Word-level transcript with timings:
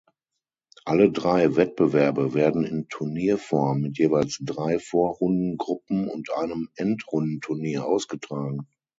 Alle 0.83 1.11
drei 1.11 1.55
Wettbewerbe 1.55 2.33
werden 2.33 2.65
in 2.65 2.87
Turnierform 2.89 3.81
mit 3.81 3.99
jeweils 3.99 4.39
drei 4.41 4.79
Vorrundengruppen 4.79 6.07
und 6.07 6.33
einem 6.33 6.69
Endrundenturnier 6.75 7.85
ausgetragen. 7.85 8.65